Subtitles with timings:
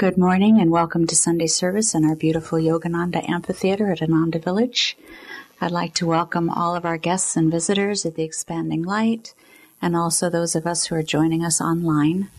[0.00, 4.96] Good morning and welcome to Sunday service in our beautiful Yogananda Amphitheater at Ananda Village.
[5.60, 9.34] I'd like to welcome all of our guests and visitors at the Expanding Light
[9.82, 12.30] and also those of us who are joining us online.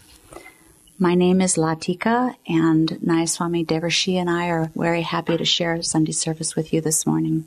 [0.98, 6.14] My name is Latika and Nayaswami Devarshi and I are very happy to share Sunday
[6.14, 7.46] service with you this morning.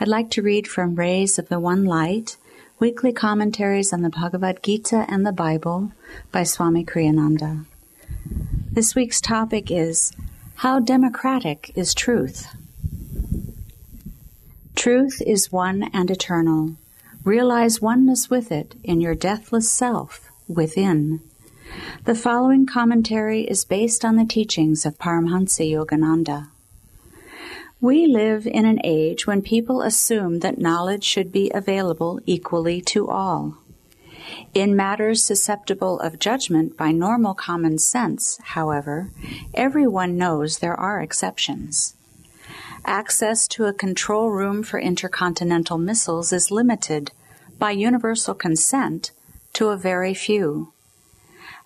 [0.00, 2.38] I'd like to read from Rays of the One Light,
[2.78, 5.92] weekly commentaries on the Bhagavad Gita and the Bible
[6.32, 7.66] by Swami Kriyananda.
[8.74, 10.10] This week's topic is
[10.56, 12.48] How Democratic is Truth?
[14.74, 16.74] Truth is one and eternal.
[17.22, 21.20] Realize oneness with it in your deathless self within.
[22.02, 26.48] The following commentary is based on the teachings of Paramhansa Yogananda.
[27.80, 33.08] We live in an age when people assume that knowledge should be available equally to
[33.08, 33.56] all.
[34.52, 39.10] In matters susceptible of judgment by normal common sense, however,
[39.52, 41.94] everyone knows there are exceptions.
[42.84, 47.12] Access to a control room for intercontinental missiles is limited
[47.58, 49.10] by universal consent
[49.54, 50.72] to a very few.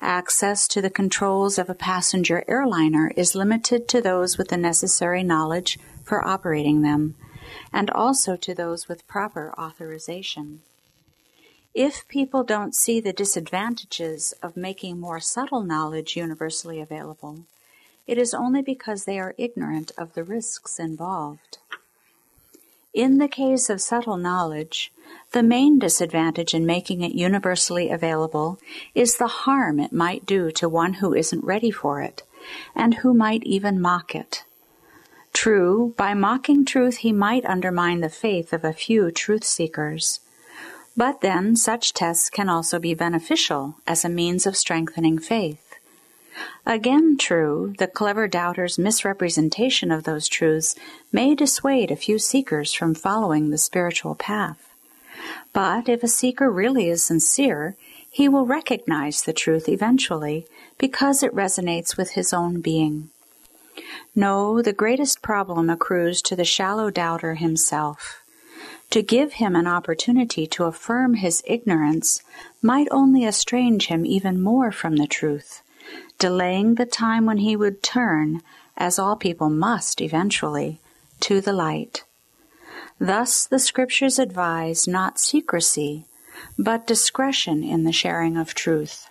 [0.01, 5.25] Access to the controls of a passenger airliner is limited to those with the necessary
[5.25, 7.17] knowledge for operating them,
[7.73, 10.61] and also to those with proper authorization.
[11.79, 17.45] If people don't see the disadvantages of making more subtle knowledge universally available,
[18.05, 21.59] it is only because they are ignorant of the risks involved.
[22.93, 24.93] In the case of subtle knowledge,
[25.31, 28.59] the main disadvantage in making it universally available
[28.93, 32.25] is the harm it might do to one who isn't ready for it,
[32.75, 34.43] and who might even mock it.
[35.33, 40.19] True, by mocking truth, he might undermine the faith of a few truth seekers.
[40.99, 45.77] But then, such tests can also be beneficial as a means of strengthening faith.
[46.67, 50.75] Again, true, the clever doubter's misrepresentation of those truths
[51.13, 54.75] may dissuade a few seekers from following the spiritual path.
[55.53, 57.77] But if a seeker really is sincere,
[58.11, 63.11] he will recognize the truth eventually because it resonates with his own being.
[64.17, 68.21] No, the greatest problem accrues to the shallow doubter himself.
[68.91, 72.23] To give him an opportunity to affirm his ignorance
[72.63, 75.63] might only estrange him even more from the truth,
[76.19, 78.43] delaying the time when he would turn,
[78.77, 80.81] as all people must eventually,
[81.21, 82.05] to the light.
[82.99, 86.07] Thus the scriptures advise not secrecy,
[86.59, 89.11] but discretion in the sharing of truth.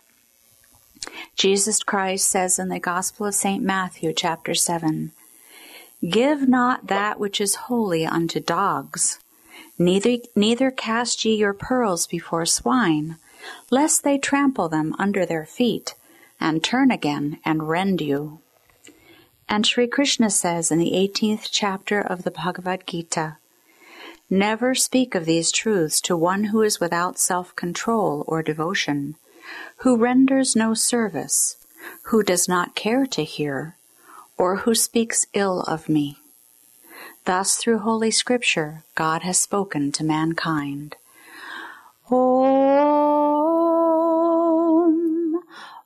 [1.36, 3.64] Jesus Christ says in the Gospel of St.
[3.64, 5.12] Matthew, chapter 7,
[6.08, 9.20] Give not that which is holy unto dogs,
[9.80, 13.18] Neither, neither cast ye your pearls before swine,
[13.70, 15.94] lest they trample them under their feet,
[16.40, 18.40] and turn again and rend you.
[19.48, 23.38] And Sri Krishna says in the 18th chapter of the Bhagavad Gita,
[24.30, 29.16] Never speak of these truths to one who is without self control or devotion,
[29.78, 31.56] who renders no service,
[32.04, 33.78] who does not care to hear,
[34.38, 36.18] or who speaks ill of me.
[37.28, 40.96] Thus, through Holy Scripture, God has spoken to mankind.
[42.10, 42.16] Om,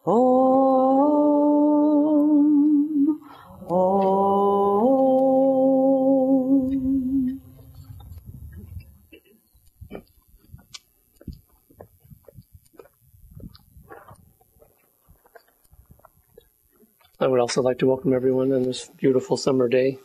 [0.06, 1.10] Om,
[3.68, 4.22] Om.
[17.20, 19.98] I would also like to welcome everyone on this beautiful summer day.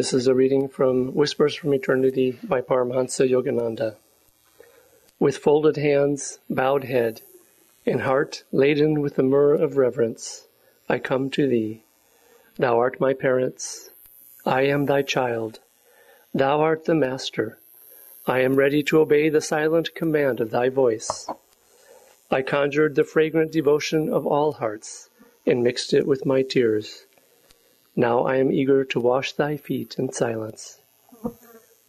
[0.00, 3.96] This is a reading from Whispers from Eternity by Paramahansa Yogananda.
[5.18, 7.20] With folded hands, bowed head,
[7.84, 10.46] and heart laden with the myrrh of reverence,
[10.88, 11.82] I come to thee.
[12.56, 13.90] Thou art my parents.
[14.46, 15.60] I am thy child.
[16.32, 17.58] Thou art the master.
[18.26, 21.28] I am ready to obey the silent command of thy voice.
[22.30, 25.10] I conjured the fragrant devotion of all hearts
[25.44, 27.04] and mixed it with my tears.
[28.00, 30.78] Now I am eager to wash thy feet in silence.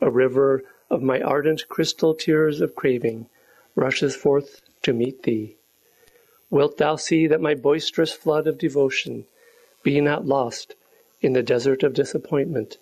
[0.01, 3.27] A river of my ardent crystal tears of craving
[3.77, 5.55] rushes forth to meet thee.
[6.49, 9.23] Wilt thou see that my boisterous flood of devotion
[9.83, 10.75] be not lost
[11.21, 12.77] in the desert of disappointment?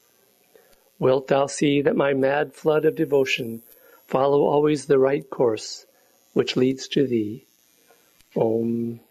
[0.97, 3.61] Wilt thou see that my mad flood of devotion
[4.07, 5.85] follow always the right course
[6.33, 7.45] which leads to thee?
[8.35, 9.01] Om.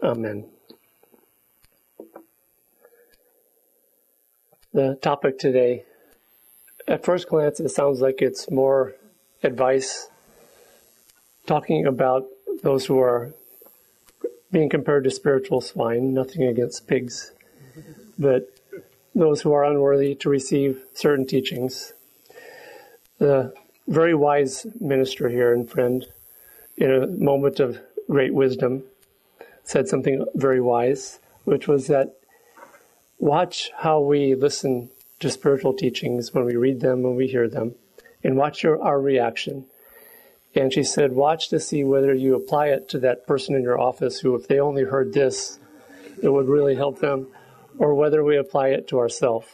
[0.00, 0.53] Amen.
[4.74, 5.84] The topic today.
[6.86, 8.94] At first glance, it sounds like it's more
[9.42, 10.08] advice
[11.46, 12.26] talking about
[12.62, 13.32] those who are
[14.50, 17.32] being compared to spiritual swine, nothing against pigs,
[18.18, 18.48] but
[19.14, 21.92] those who are unworthy to receive certain teachings.
[23.18, 23.54] The
[23.86, 26.04] very wise minister here and friend,
[26.76, 27.78] in a moment of
[28.10, 28.82] great wisdom,
[29.62, 32.16] said something very wise, which was that
[33.18, 34.90] watch how we listen
[35.20, 37.74] to spiritual teachings when we read them, when we hear them,
[38.22, 39.66] and watch your, our reaction.
[40.54, 43.80] And she said, watch to see whether you apply it to that person in your
[43.80, 45.58] office who, if they only heard this,
[46.22, 47.26] it would really help them,
[47.78, 49.48] or whether we apply it to ourselves.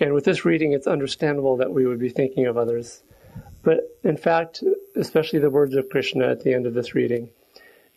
[0.00, 3.02] And with this reading, it's understandable that we would be thinking of others.
[3.62, 4.62] But in fact,
[4.96, 7.30] especially the words of Krishna at the end of this reading,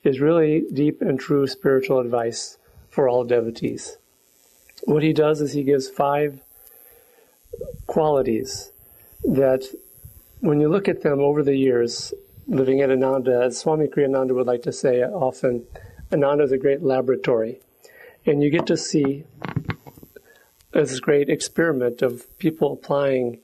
[0.04, 2.58] is really deep and true spiritual advice
[2.90, 3.98] for all devotees.
[4.84, 6.42] What he does is he gives five
[7.88, 8.72] qualities
[9.24, 9.64] that,
[10.40, 12.14] when you look at them over the years,
[12.48, 15.66] living at Ananda, as Swami Kriyananda would like to say often,
[16.12, 17.60] Ananda is a great laboratory.
[18.26, 19.24] And you get to see
[20.72, 23.40] this great experiment of people applying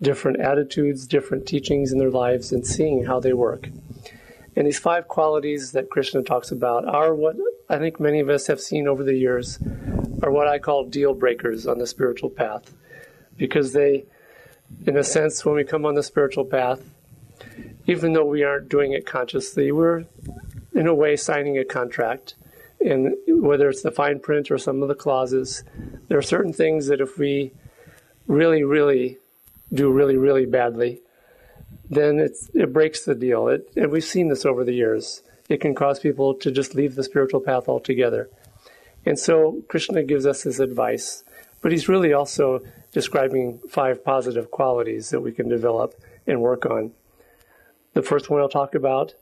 [0.00, 3.68] different attitudes, different teachings in their lives, and seeing how they work.
[4.56, 7.36] And these five qualities that Krishna talks about are what
[7.68, 9.58] I think many of us have seen over the years
[10.22, 12.72] are what I call deal breakers on the spiritual path.
[13.36, 14.04] Because they,
[14.86, 16.82] in a sense, when we come on the spiritual path,
[17.86, 20.04] even though we aren't doing it consciously, we're
[20.74, 22.34] in a way signing a contract.
[22.80, 25.64] And whether it's the fine print or some of the clauses,
[26.08, 27.52] there are certain things that if we
[28.26, 29.18] really, really
[29.72, 31.00] do really, really badly,
[31.88, 33.48] then it breaks the deal.
[33.48, 35.22] It, and we've seen this over the years.
[35.48, 38.30] It can cause people to just leave the spiritual path altogether.
[39.06, 41.24] And so Krishna gives us his advice,
[41.62, 42.60] but he's really also
[42.92, 45.94] describing five positive qualities that we can develop
[46.26, 46.92] and work on.
[47.94, 49.14] The first one I'll talk about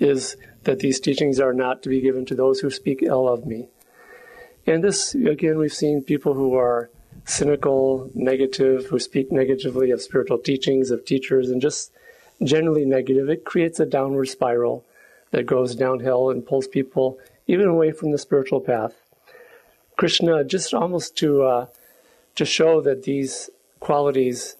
[0.00, 3.46] is that these teachings are not to be given to those who speak ill of
[3.46, 3.68] me.
[4.66, 6.90] And this, again, we've seen people who are
[7.26, 11.92] cynical, negative, who speak negatively of spiritual teachings, of teachers, and just
[12.42, 13.28] generally negative.
[13.28, 14.84] It creates a downward spiral
[15.30, 18.94] that goes downhill and pulls people even away from the spiritual path.
[19.96, 21.66] Krishna, just almost to uh,
[22.34, 23.50] to show that these
[23.80, 24.56] qualities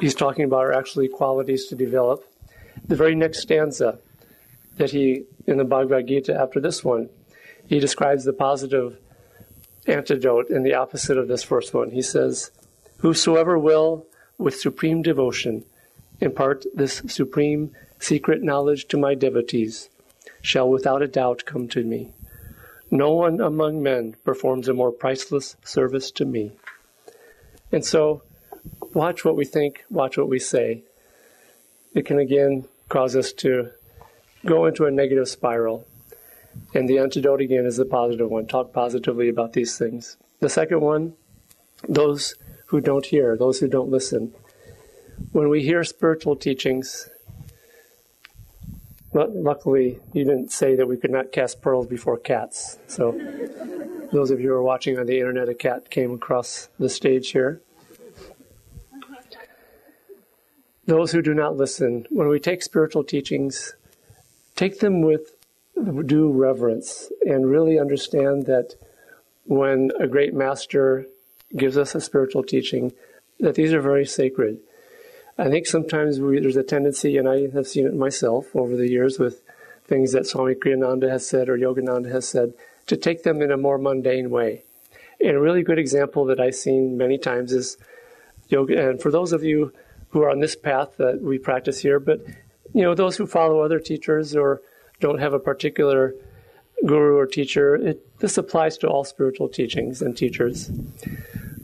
[0.00, 2.24] he's talking about are actually qualities to develop.
[2.86, 3.98] The very next stanza
[4.76, 7.08] that he in the Bhagavad Gita after this one,
[7.66, 8.98] he describes the positive
[9.86, 11.90] antidote and the opposite of this first one.
[11.90, 12.50] He says,
[12.98, 14.06] Whosoever will,
[14.36, 15.64] with supreme devotion,
[16.20, 19.88] impart this supreme secret knowledge to my devotees,
[20.42, 22.12] shall without a doubt come to me.
[22.90, 26.52] No one among men performs a more priceless service to me.
[27.70, 28.22] And so,
[28.94, 30.82] watch what we think, watch what we say.
[31.94, 33.70] It can again cause us to
[34.46, 35.86] go into a negative spiral
[36.74, 38.46] and the antidote again is the positive one.
[38.46, 40.16] Talk positively about these things.
[40.40, 41.14] The second one,
[41.88, 42.34] those
[42.66, 44.34] who don't hear, those who don't listen.
[45.32, 47.08] When we hear spiritual teachings,
[49.12, 52.78] luckily you didn't say that we could not cast pearls before cats.
[52.86, 53.12] So,
[54.12, 57.30] those of you who are watching on the internet, a cat came across the stage
[57.30, 57.60] here.
[60.86, 63.74] Those who do not listen, when we take spiritual teachings,
[64.56, 65.34] take them with
[66.06, 68.74] due reverence and really understand that
[69.44, 71.06] when a great master
[71.56, 72.92] gives us a spiritual teaching,
[73.40, 74.60] that these are very sacred.
[75.38, 78.88] I think sometimes we, there's a tendency, and I have seen it myself over the
[78.88, 79.42] years with
[79.86, 82.54] things that Swami Kriyananda has said or Yogananda has said,
[82.86, 84.64] to take them in a more mundane way.
[85.20, 87.76] And a really good example that I've seen many times is
[88.48, 88.90] yoga.
[88.90, 89.72] And for those of you
[90.10, 92.20] who are on this path that we practice here, but
[92.74, 94.60] you know those who follow other teachers or
[95.00, 96.14] don't have a particular
[96.86, 97.76] guru or teacher.
[97.76, 100.68] It, this applies to all spiritual teachings and teachers.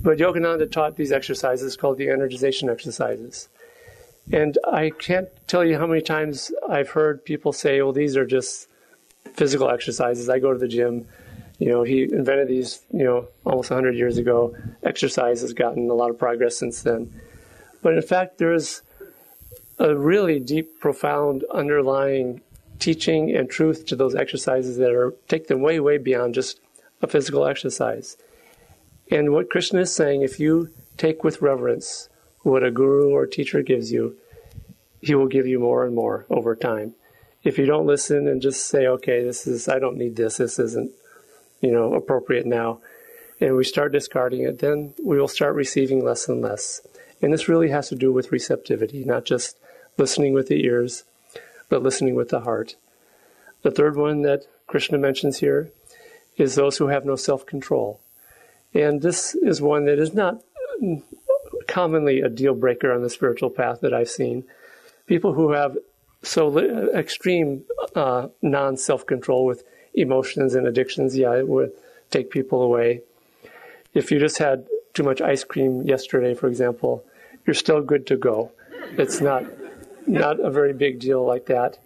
[0.02, 3.48] But Yogananda taught these exercises called the energization exercises.
[4.32, 8.26] And I can't tell you how many times I've heard people say, well, these are
[8.26, 8.68] just
[9.34, 10.28] physical exercises.
[10.28, 11.06] I go to the gym.
[11.58, 14.56] You know, he invented these, you know, almost 100 years ago.
[14.82, 17.12] Exercise has gotten a lot of progress since then.
[17.82, 18.82] But in fact, there is
[19.78, 22.40] a really deep, profound underlying
[22.78, 26.60] teaching and truth to those exercises that are take them way, way beyond just
[27.02, 28.16] a physical exercise.
[29.10, 32.08] And what Krishna is saying, if you take with reverence
[32.44, 34.16] what a guru or teacher gives you,
[35.00, 36.94] he will give you more and more over time.
[37.42, 40.58] If you don't listen and just say, okay, this is, I don't need this, this
[40.58, 40.92] isn't,
[41.60, 42.80] you know, appropriate now,
[43.40, 46.80] and we start discarding it, then we will start receiving less and less.
[47.20, 49.58] And this really has to do with receptivity, not just
[49.96, 51.04] listening with the ears,
[51.68, 52.76] but listening with the heart.
[53.62, 55.70] The third one that Krishna mentions here
[56.36, 58.00] is those who have no self control.
[58.74, 60.42] And this is one that is not
[61.74, 64.44] commonly a deal breaker on the spiritual path that I've seen.
[65.06, 65.76] People who have
[66.22, 67.64] so li- extreme
[67.96, 71.72] uh, non self control with emotions and addictions, yeah, it would
[72.12, 73.02] take people away.
[73.92, 77.04] If you just had too much ice cream yesterday, for example,
[77.44, 78.52] you're still good to go.
[78.96, 79.44] It's not
[80.06, 81.78] not a very big deal like that.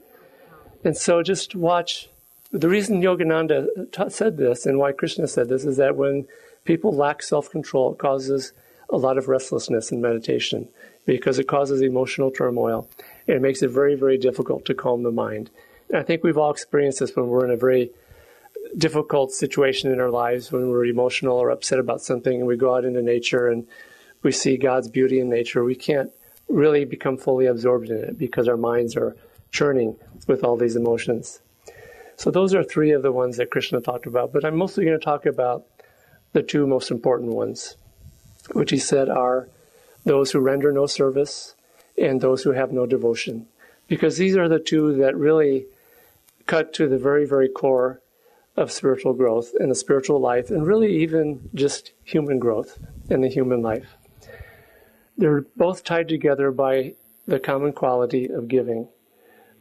[0.85, 2.11] And so just watch.
[2.50, 6.26] The reason Yogananda said this and why Krishna said this is that when
[6.66, 8.52] people lack self control, it causes
[8.90, 10.68] a lot of restlessness in meditation
[11.04, 12.88] because it causes emotional turmoil
[13.26, 15.50] and it makes it very, very difficult to calm the mind.
[15.88, 17.90] And I think we've all experienced this when we're in a very
[18.76, 22.75] difficult situation in our lives, when we're emotional or upset about something, and we go
[22.75, 23.66] out into nature and
[24.23, 25.64] we see God's beauty in nature.
[25.64, 26.11] We can't
[26.49, 29.16] really become fully absorbed in it because our minds are
[29.50, 31.40] churning with all these emotions.
[32.16, 34.99] So, those are three of the ones that Krishna talked about, but I'm mostly going
[34.99, 35.64] to talk about
[36.33, 37.76] the two most important ones
[38.52, 39.48] which he said are
[40.04, 41.54] those who render no service
[41.96, 43.46] and those who have no devotion.
[43.86, 45.66] Because these are the two that really
[46.46, 48.00] cut to the very, very core
[48.56, 52.78] of spiritual growth and the spiritual life, and really even just human growth
[53.08, 53.96] and the human life.
[55.16, 56.94] They're both tied together by
[57.26, 58.88] the common quality of giving.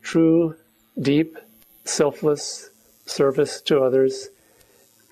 [0.01, 0.55] True,
[0.99, 1.37] deep,
[1.83, 2.69] selfless
[3.05, 4.29] service to others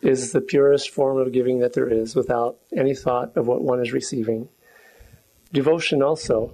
[0.06, 3.82] is the purest form of giving that there is without any thought of what one
[3.82, 4.48] is receiving.
[5.52, 6.54] Devotion also,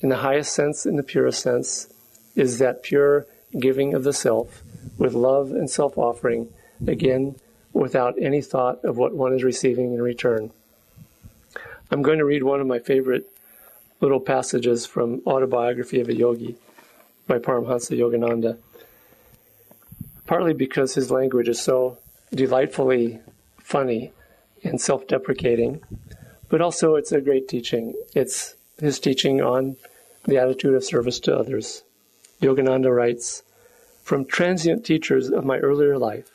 [0.00, 1.88] in the highest sense, in the purest sense,
[2.36, 3.26] is that pure
[3.58, 4.62] giving of the self
[4.98, 6.52] with love and self offering,
[6.86, 7.36] again,
[7.72, 10.50] without any thought of what one is receiving in return.
[11.90, 13.30] I'm going to read one of my favorite
[14.00, 16.56] little passages from Autobiography of a Yogi
[17.26, 18.58] by Paramhansa Yogananda,
[20.26, 21.96] partly because his language is so
[22.34, 23.20] delightfully
[23.58, 24.12] funny
[24.62, 25.82] and self deprecating,
[26.48, 27.94] but also it's a great teaching.
[28.14, 29.76] It's his teaching on
[30.24, 31.82] the attitude of service to others.
[32.40, 33.42] Yogananda writes
[34.02, 36.30] From transient teachers of my earlier life,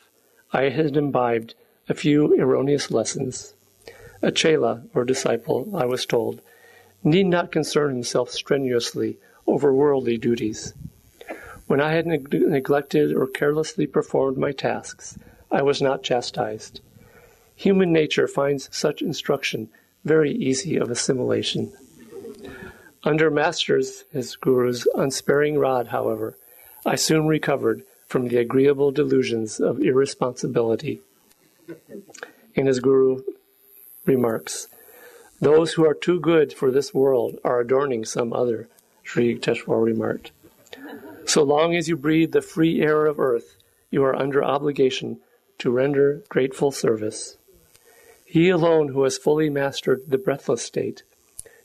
[0.52, 1.54] I had imbibed
[1.88, 3.54] a few erroneous lessons.
[4.22, 6.40] A chela, or disciple, I was told,
[7.04, 10.74] need not concern himself strenuously over worldly duties.
[11.66, 15.18] When I had neg- neglected or carelessly performed my tasks,
[15.56, 16.82] I was not chastised.
[17.54, 19.70] Human nature finds such instruction
[20.04, 21.72] very easy of assimilation.
[23.04, 26.36] Under masters, his guru's unsparing rod, however,
[26.84, 31.00] I soon recovered from the agreeable delusions of irresponsibility.
[32.54, 33.22] And his guru
[34.04, 34.68] remarks,
[35.40, 38.68] Those who are too good for this world are adorning some other,
[39.02, 40.32] Sri Yukteswar remarked.
[41.24, 43.56] So long as you breathe the free air of earth,
[43.90, 45.18] you are under obligation
[45.58, 47.36] to render grateful service.
[48.24, 51.02] He alone who has fully mastered the breathless state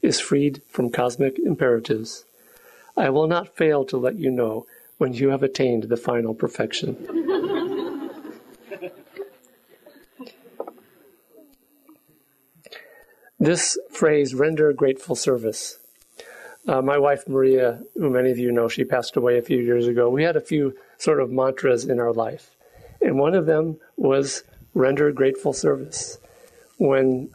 [0.02, 2.26] is freed from cosmic imperatives.
[2.96, 4.66] I will not fail to let you know
[4.98, 6.98] when you have attained the final perfection.
[13.40, 15.80] this phrase, render grateful service.
[16.68, 19.88] Uh, my wife Maria, who many of you know, she passed away a few years
[19.88, 20.10] ago.
[20.10, 22.56] We had a few sort of mantras in our life.
[23.02, 24.44] And one of them was
[24.74, 26.18] render grateful service.
[26.78, 27.30] When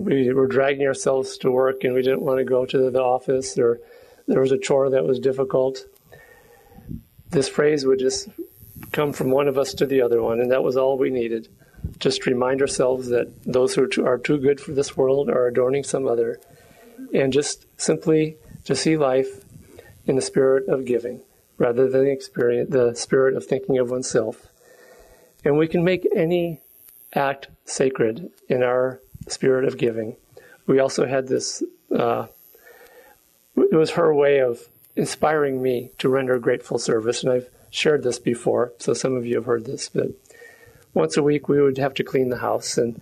[0.00, 3.58] we were dragging ourselves to work and we didn't want to go to the office
[3.58, 3.80] or
[4.26, 5.84] there was a chore that was difficult,
[7.30, 8.28] this phrase would just
[8.92, 11.48] come from one of us to the other one, and that was all we needed.
[11.98, 16.06] Just remind ourselves that those who are too good for this world are adorning some
[16.06, 16.38] other,
[17.12, 19.44] and just simply to see life
[20.06, 21.22] in the spirit of giving
[21.58, 24.51] rather than the, the spirit of thinking of oneself.
[25.44, 26.60] And we can make any
[27.14, 30.16] act sacred in our spirit of giving.
[30.66, 31.62] We also had this,
[31.96, 32.26] uh,
[33.56, 34.60] it was her way of
[34.96, 37.22] inspiring me to render grateful service.
[37.22, 39.88] And I've shared this before, so some of you have heard this.
[39.88, 40.08] But
[40.94, 42.78] once a week, we would have to clean the house.
[42.78, 43.00] And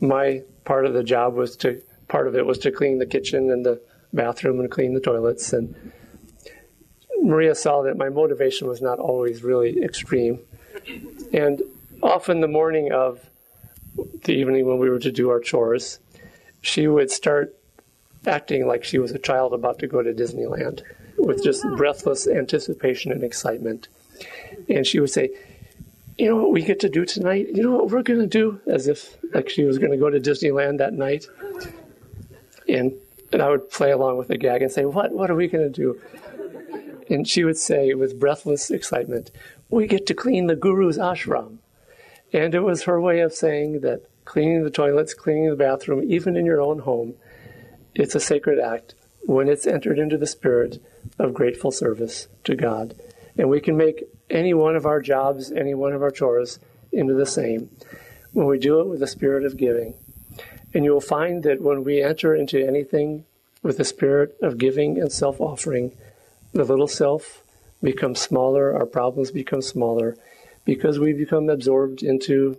[0.00, 3.50] my part of the job was to, part of it was to clean the kitchen
[3.50, 3.80] and the
[4.12, 5.52] bathroom and clean the toilets.
[5.52, 5.92] And
[7.20, 10.40] Maria saw that my motivation was not always really extreme.
[11.32, 11.62] And
[12.02, 13.20] often the morning of
[14.24, 15.98] the evening when we were to do our chores,
[16.60, 17.54] she would start
[18.26, 20.82] acting like she was a child about to go to Disneyland
[21.18, 23.88] with just oh, breathless anticipation and excitement.
[24.68, 25.30] And she would say,
[26.18, 27.48] You know what we get to do tonight?
[27.52, 28.60] You know what we're going to do?
[28.66, 31.26] As if like she was going to go to Disneyland that night.
[32.68, 32.92] And,
[33.32, 35.12] and I would play along with the gag and say, What?
[35.12, 36.00] What are we going to do?
[37.10, 39.30] And she would say with breathless excitement,
[39.68, 41.58] we get to clean the guru's ashram.
[42.32, 46.36] And it was her way of saying that cleaning the toilets, cleaning the bathroom, even
[46.36, 47.14] in your own home,
[47.94, 50.82] it's a sacred act when it's entered into the spirit
[51.18, 52.94] of grateful service to God.
[53.36, 56.58] And we can make any one of our jobs, any one of our chores
[56.90, 57.70] into the same
[58.32, 59.94] when we do it with the spirit of giving.
[60.74, 63.24] And you will find that when we enter into anything
[63.62, 65.92] with the spirit of giving and self offering,
[66.52, 67.42] the little self
[67.82, 70.16] becomes smaller, our problems become smaller,
[70.64, 72.58] because we become absorbed into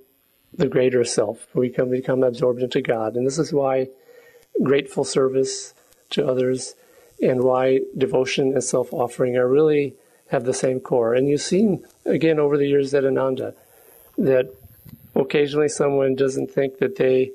[0.53, 1.47] the greater self.
[1.55, 3.15] We become, become absorbed into God.
[3.15, 3.87] And this is why
[4.61, 5.73] grateful service
[6.11, 6.75] to others
[7.21, 9.95] and why devotion and self offering are really
[10.27, 11.13] have the same core.
[11.13, 13.55] And you've seen again over the years at Ananda
[14.17, 14.53] that
[15.15, 17.31] occasionally someone doesn't think that they,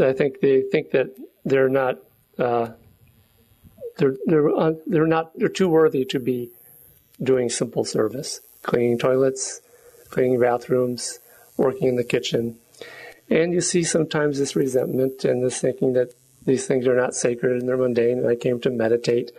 [0.00, 1.08] I think they think that
[1.44, 1.98] they're not,
[2.38, 2.70] uh,
[3.98, 6.50] they're they're uh, they're not they're too worthy to be
[7.22, 9.60] doing simple service, cleaning toilets,
[10.12, 11.18] cleaning bathrooms,
[11.56, 12.58] working in the kitchen.
[13.28, 16.14] And you see sometimes this resentment and this thinking that
[16.44, 19.32] these things are not sacred and they're mundane, and I came to meditate.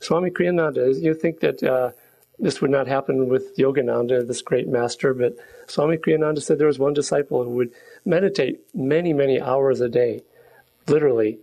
[0.00, 1.92] Swami Kriyananda, you think that uh,
[2.38, 6.78] this would not happen with Yogananda, this great master, but Swami Kriyananda said there was
[6.78, 7.72] one disciple who would
[8.04, 10.22] meditate many, many hours a day,
[10.86, 11.38] literally.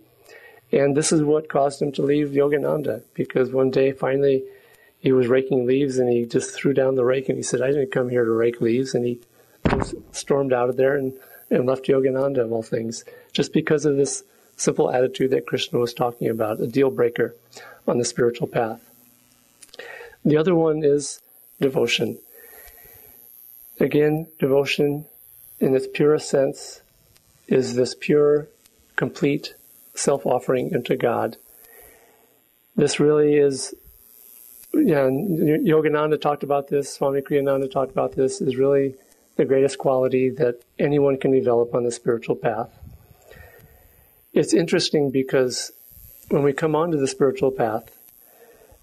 [0.72, 4.44] And this is what caused him to leave Yogananda, because one day finally
[5.04, 7.66] he was raking leaves and he just threw down the rake and he said, I
[7.66, 8.94] didn't come here to rake leaves.
[8.94, 9.20] And he
[9.68, 11.12] just stormed out of there and,
[11.50, 14.24] and left Yogananda, of all things, just because of this
[14.56, 17.34] simple attitude that Krishna was talking about, a deal breaker
[17.86, 18.80] on the spiritual path.
[20.24, 21.20] The other one is
[21.60, 22.18] devotion.
[23.78, 25.04] Again, devotion
[25.60, 26.80] in its purest sense
[27.46, 28.48] is this pure,
[28.96, 29.54] complete
[29.94, 31.36] self offering into God.
[32.74, 33.74] This really is,
[34.76, 38.94] yeah, Yogananda talked about this, Swami Kriyananda talked about this, is really
[39.36, 42.70] the greatest quality that anyone can develop on the spiritual path.
[44.32, 45.72] It's interesting because
[46.28, 47.96] when we come onto the spiritual path,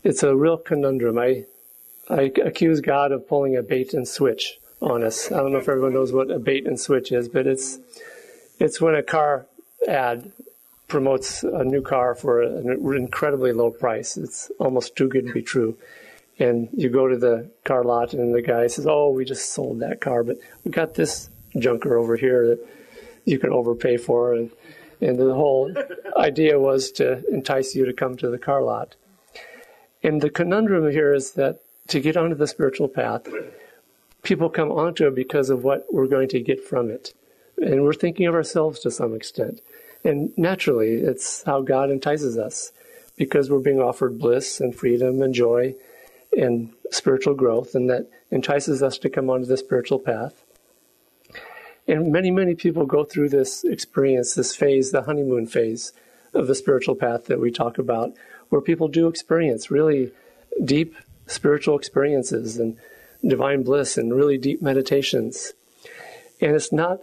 [0.03, 1.17] it's a real conundrum.
[1.17, 1.45] I,
[2.09, 5.31] I accuse God of pulling a bait and switch on us.
[5.31, 7.79] I don't know if everyone knows what a bait and switch is, but it's
[8.59, 9.45] it's when a car
[9.87, 10.31] ad
[10.91, 14.17] promotes a new car for an incredibly low price.
[14.17, 15.77] It's almost too good to be true.
[16.37, 19.79] And you go to the car lot, and the guy says, "Oh, we just sold
[19.79, 22.67] that car, but we got this junker over here that
[23.23, 24.51] you can overpay for." And
[24.99, 25.73] and the whole
[26.17, 28.95] idea was to entice you to come to the car lot.
[30.03, 33.27] And the conundrum here is that to get onto the spiritual path,
[34.23, 37.13] people come onto it because of what we're going to get from it.
[37.57, 39.61] And we're thinking of ourselves to some extent.
[40.03, 42.71] And naturally, it's how God entices us
[43.17, 45.75] because we're being offered bliss and freedom and joy
[46.35, 50.43] and spiritual growth, and that entices us to come onto the spiritual path.
[51.87, 55.93] And many, many people go through this experience, this phase, the honeymoon phase
[56.33, 58.13] of the spiritual path that we talk about,
[58.49, 60.11] where people do experience really
[60.63, 60.95] deep
[61.27, 62.77] spiritual experiences and
[63.25, 65.53] divine bliss and really deep meditations.
[66.39, 67.01] And it's not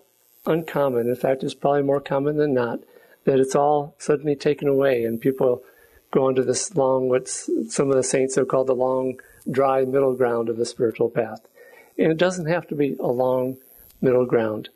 [0.49, 2.81] uncommon, in fact, it's probably more common than not,
[3.25, 5.63] that it's all suddenly taken away and people
[6.11, 10.15] go onto this long, what some of the saints have called the long, dry middle
[10.15, 11.47] ground of the spiritual path.
[11.99, 13.59] And it doesn't have to be a long
[14.01, 14.71] middle ground.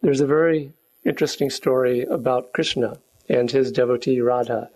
[0.00, 0.72] There's a very
[1.04, 4.70] interesting story about Krishna and his devotee Radha.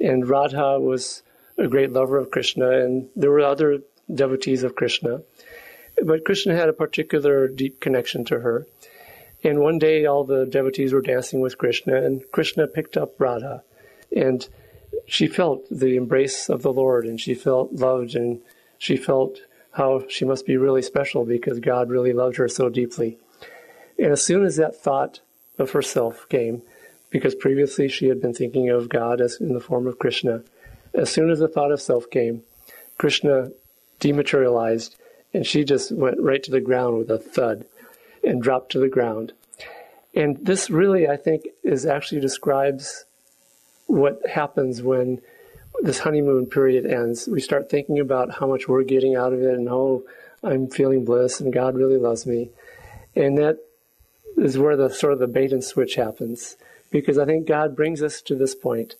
[0.00, 1.22] And Radha was
[1.58, 3.80] a great lover of Krishna, and there were other
[4.12, 5.22] devotees of Krishna.
[6.02, 8.66] But Krishna had a particular deep connection to her.
[9.44, 13.62] And one day, all the devotees were dancing with Krishna, and Krishna picked up Radha.
[14.14, 14.46] And
[15.06, 18.40] she felt the embrace of the Lord, and she felt loved, and
[18.78, 19.40] she felt
[19.72, 23.18] how she must be really special because God really loved her so deeply.
[23.98, 25.20] And as soon as that thought
[25.58, 26.62] of herself came,
[27.10, 30.42] because previously she had been thinking of God as in the form of Krishna.
[30.94, 32.42] As soon as the thought of self came,
[32.98, 33.50] Krishna
[34.00, 34.96] dematerialized
[35.34, 37.64] and she just went right to the ground with a thud
[38.28, 39.32] and dropped to the ground.
[40.14, 43.04] And this really, I think, is actually describes
[43.86, 45.20] what happens when
[45.80, 47.26] this honeymoon period ends.
[47.26, 50.04] We start thinking about how much we're getting out of it and oh,
[50.42, 52.50] I'm feeling bliss and God really loves me.
[53.16, 53.58] And that
[54.36, 56.56] is where the sort of the bait and switch happens
[56.90, 58.94] because I think God brings us to this point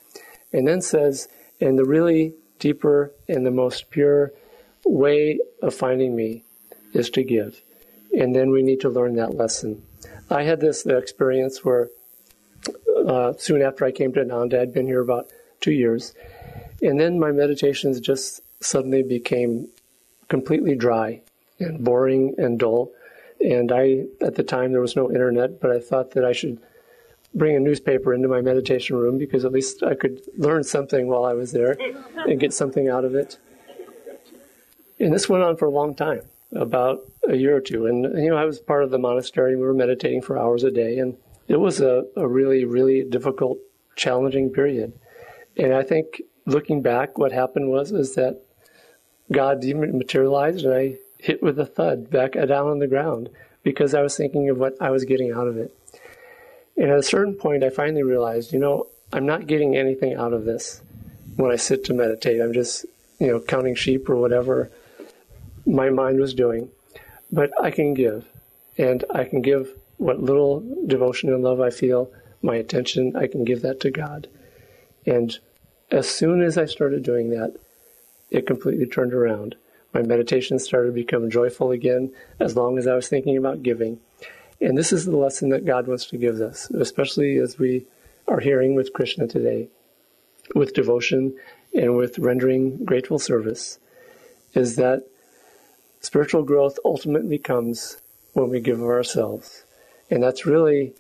[0.53, 1.29] and then says,
[1.61, 4.33] and the really deeper and the most pure
[4.85, 6.45] way of finding me
[6.95, 7.61] is to give.
[8.19, 9.83] And then we need to learn that lesson.
[10.29, 11.89] I had this experience where
[13.07, 15.29] uh, soon after I came to Ananda, I'd been here about
[15.61, 16.15] two years,
[16.83, 19.69] and then my meditations just suddenly became
[20.29, 21.21] completely dry.
[21.61, 22.93] and boring and dull.
[23.41, 26.59] And I, at the time, there was no internet, but I thought that I should
[27.35, 31.25] bring a newspaper into my meditation room because at least I could learn something while
[31.25, 31.77] I was there
[32.17, 33.39] and get something out of it.
[34.99, 37.87] And this went on for a long time, about a year or two.
[37.87, 39.57] And, you know, I was part of the monastery.
[39.57, 40.99] We were meditating for hours a day.
[40.99, 43.59] And it was a, a really, really difficult,
[43.97, 44.93] challenging period.
[45.57, 48.41] And I think looking back, what happened was is that
[49.31, 53.29] God dematerialized and I hit with a thud back uh, down on the ground
[53.63, 55.75] because I was thinking of what I was getting out of it.
[56.77, 60.33] And at a certain point, I finally realized, you know, I'm not getting anything out
[60.33, 60.81] of this
[61.37, 62.41] when I sit to meditate.
[62.41, 62.87] I'm just,
[63.19, 64.71] you know, counting sheep or whatever
[65.69, 66.71] my mind was doing.
[67.31, 68.27] But I can give,
[68.79, 72.11] and I can give what little devotion and love I feel,
[72.43, 74.29] my attention, I can give that to God.
[75.07, 75.37] And
[75.91, 77.55] as soon as I started doing that,
[78.31, 79.57] it completely turned around.
[79.93, 84.01] My meditation started to become joyful again as long as I was thinking about giving.
[84.61, 87.87] And this is the lesson that God wants to give us, especially as we
[88.27, 89.69] are hearing with Krishna today,
[90.55, 91.35] with devotion
[91.75, 93.79] and with rendering grateful service,
[94.55, 95.05] is that
[96.01, 97.99] spiritual growth ultimately comes
[98.33, 99.65] when we give of ourselves.
[100.11, 100.93] And that's really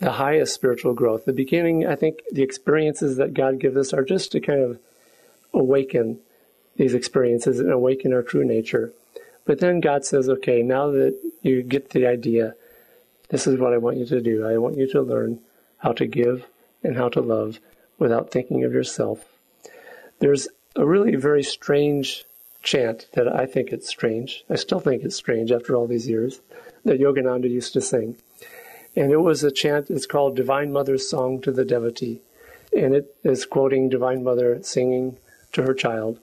[0.00, 1.24] the highest spiritual growth.
[1.24, 4.78] The beginning, I think the experiences that God gives us are just to kind of
[5.54, 6.18] awaken
[6.76, 8.92] these experiences and awaken our true nature.
[9.44, 12.54] But then God says, okay, now that you get the idea,
[13.28, 14.46] this is what I want you to do.
[14.46, 15.40] I want you to learn
[15.78, 16.46] how to give
[16.82, 17.60] and how to love
[17.98, 19.24] without thinking of yourself.
[20.18, 22.24] There's a really very strange
[22.62, 24.44] chant that I think it's strange.
[24.48, 26.40] I still think it's strange after all these years
[26.84, 28.16] that Yogananda used to sing.
[28.94, 32.20] And it was a chant, it's called Divine Mother's Song to the Devotee.
[32.76, 35.16] And it is quoting Divine Mother singing
[35.52, 36.18] to her child.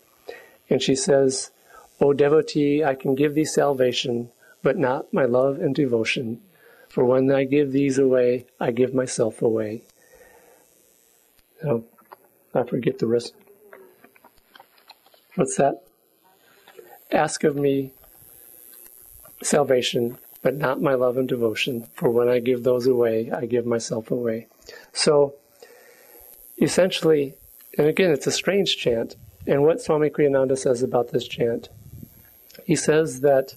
[0.69, 1.51] And she says,
[1.99, 4.29] O devotee, I can give thee salvation,
[4.63, 6.41] but not my love and devotion.
[6.87, 9.83] For when I give these away, I give myself away.
[11.63, 11.83] Now,
[12.53, 13.33] I forget the rest.
[15.35, 15.83] What's that?
[17.11, 17.91] Ask of me
[19.41, 21.87] salvation, but not my love and devotion.
[21.93, 24.47] For when I give those away, I give myself away.
[24.93, 25.35] So,
[26.61, 27.35] essentially,
[27.77, 29.15] and again, it's a strange chant,
[29.47, 31.69] and what Swami Kriyananda says about this chant,
[32.65, 33.55] he says that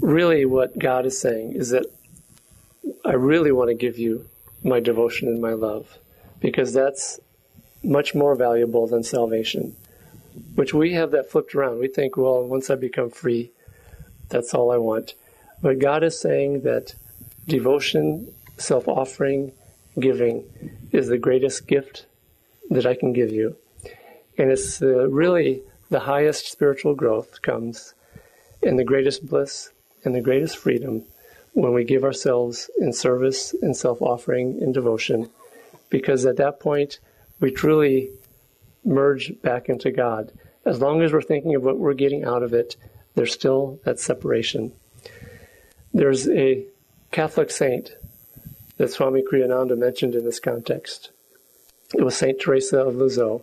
[0.00, 1.86] really what God is saying is that
[3.04, 4.26] I really want to give you
[4.62, 5.98] my devotion and my love
[6.40, 7.20] because that's
[7.82, 9.76] much more valuable than salvation.
[10.54, 11.78] Which we have that flipped around.
[11.78, 13.50] We think, well, once I become free,
[14.28, 15.14] that's all I want.
[15.62, 16.94] But God is saying that
[17.46, 19.52] devotion, self offering,
[19.98, 20.44] giving
[20.92, 22.06] is the greatest gift
[22.70, 23.56] that I can give you.
[24.36, 27.94] And it's uh, really the highest spiritual growth comes
[28.62, 29.70] in the greatest bliss
[30.04, 31.04] and the greatest freedom
[31.52, 35.28] when we give ourselves in service and self offering and devotion.
[35.90, 36.98] Because at that point,
[37.40, 38.10] we truly
[38.84, 40.32] merge back into God.
[40.64, 42.76] As long as we're thinking of what we're getting out of it,
[43.14, 44.72] there's still that separation.
[45.92, 46.64] There's a
[47.10, 47.92] Catholic saint
[48.76, 51.10] that Swami Kriyananda mentioned in this context.
[51.94, 53.40] It was Saint Teresa of Lisieux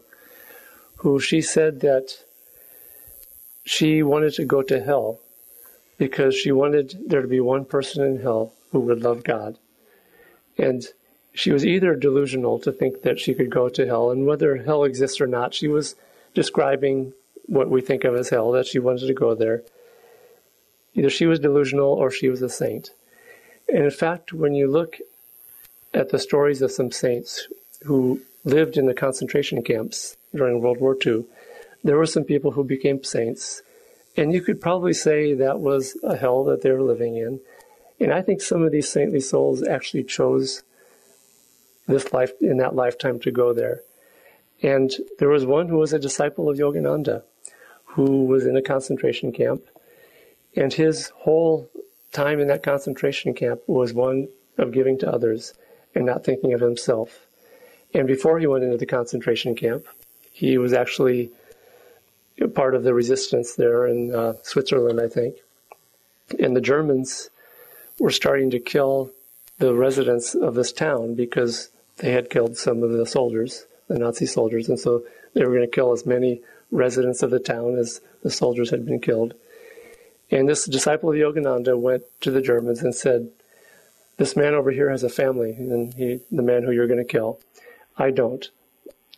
[0.98, 2.17] who she said that
[3.63, 5.19] she wanted to go to hell
[5.98, 9.58] because she wanted there to be one person in hell who would love God.
[10.58, 10.84] And
[11.36, 14.86] she was either delusional to think that she could go to hell, and whether hell
[14.86, 15.95] exists or not, she was
[16.34, 17.13] describing
[17.45, 19.62] what we think of as hell, that she wanted to go there.
[20.93, 22.91] Either she was delusional or she was a saint.
[23.67, 24.98] And in fact, when you look
[25.93, 27.48] at the stories of some saints
[27.84, 31.26] who lived in the concentration camps during World War II,
[31.84, 33.62] there were some people who became saints.
[34.15, 37.41] And you could probably say that was a hell that they were living in.
[38.00, 40.63] And I think some of these saintly souls actually chose
[41.88, 43.82] this life in that lifetime to go there.
[44.62, 47.24] And there was one who was a disciple of Yogananda,
[47.84, 49.63] who was in a concentration camp.
[50.56, 51.69] And his whole
[52.12, 55.54] time in that concentration camp was one of giving to others
[55.93, 57.28] and not thinking of himself.
[57.93, 59.86] And before he went into the concentration camp,
[60.32, 61.32] he was actually
[62.54, 65.36] part of the resistance there in uh, Switzerland, I think.
[66.39, 67.30] And the Germans
[68.00, 69.12] were starting to kill
[69.58, 74.25] the residents of this town because they had killed some of the soldiers, the Nazi
[74.25, 75.03] soldiers, and so
[75.34, 78.86] they were going to kill as many residents of the town as the soldiers had
[78.86, 79.34] been killed.
[80.31, 83.29] And this disciple of Yogananda went to the Germans and said,
[84.17, 87.05] This man over here has a family, and he, the man who you're going to
[87.05, 87.39] kill.
[87.97, 88.49] I don't.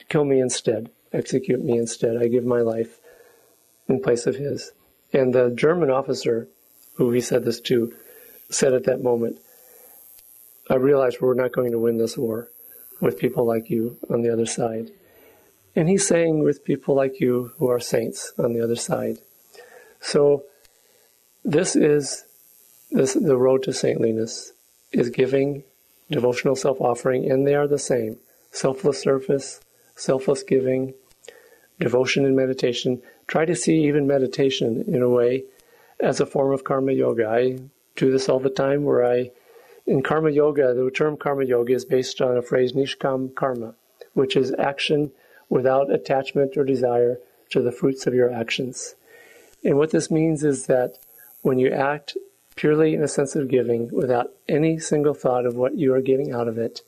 [0.09, 0.89] Kill me instead.
[1.13, 2.17] Execute me instead.
[2.17, 2.99] I give my life
[3.87, 4.71] in place of his.
[5.13, 6.47] And the German officer
[6.95, 7.93] who he said this to
[8.49, 9.37] said at that moment,
[10.69, 12.49] I realize we're not going to win this war
[12.99, 14.91] with people like you on the other side.
[15.75, 19.17] And he's saying with people like you who are saints on the other side.
[19.99, 20.43] So
[21.43, 22.25] this is
[22.91, 24.53] this the road to saintliness
[24.91, 25.63] is giving
[26.09, 28.17] devotional self-offering and they are the same.
[28.51, 29.59] Selfless service,
[29.95, 30.93] selfless giving,
[31.79, 33.01] devotion and meditation.
[33.27, 35.43] Try to see even meditation in a way
[35.99, 37.27] as a form of karma yoga.
[37.27, 37.59] I
[37.95, 39.31] do this all the time where I
[39.87, 43.73] in karma yoga, the term karma yoga is based on a phrase nishkam karma,
[44.13, 45.11] which is action
[45.49, 47.19] without attachment or desire
[47.49, 48.95] to the fruits of your actions.
[49.63, 50.97] And what this means is that
[51.41, 52.17] when you act
[52.55, 56.33] purely in a sense of giving without any single thought of what you are getting
[56.33, 56.81] out of it,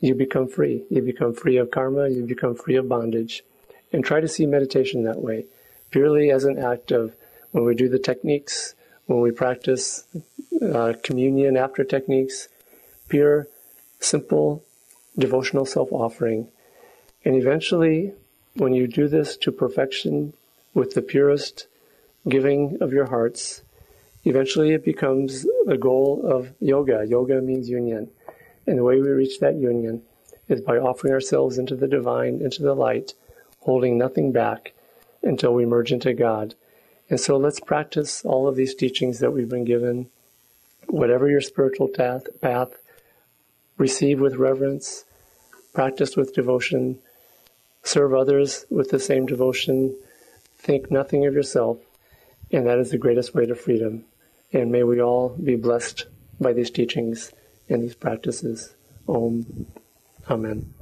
[0.00, 0.84] you become free.
[0.90, 3.44] You become free of karma, you become free of bondage.
[3.92, 5.44] And try to see meditation that way,
[5.90, 7.14] purely as an act of
[7.52, 8.74] when we do the techniques,
[9.06, 10.06] when we practice
[10.60, 12.48] uh, communion after techniques,
[13.08, 13.48] pure,
[14.00, 14.64] simple,
[15.18, 16.48] devotional self offering.
[17.24, 18.12] And eventually,
[18.54, 20.34] when you do this to perfection
[20.74, 21.66] with the purest
[22.28, 23.62] giving of your hearts,
[24.24, 27.04] eventually it becomes the goal of yoga.
[27.08, 28.10] Yoga means union.
[28.66, 30.02] And the way we reach that union
[30.48, 33.14] is by offering ourselves into the divine, into the light,
[33.60, 34.72] holding nothing back
[35.22, 36.54] until we merge into God.
[37.08, 40.08] And so let's practice all of these teachings that we've been given
[40.92, 42.68] whatever your spiritual path, path,
[43.78, 45.04] receive with reverence,
[45.72, 46.98] practice with devotion,
[47.82, 49.96] serve others with the same devotion,
[50.58, 51.78] think nothing of yourself,
[52.50, 54.04] and that is the greatest way to freedom.
[54.52, 56.04] And may we all be blessed
[56.38, 57.32] by these teachings
[57.70, 58.74] and these practices.
[59.08, 59.66] Om.
[60.28, 60.74] Amen.